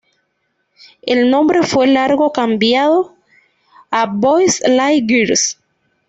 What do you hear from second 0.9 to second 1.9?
El nombre fue